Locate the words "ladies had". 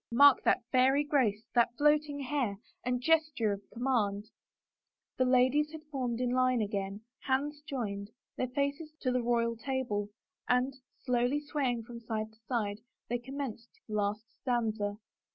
5.31-5.83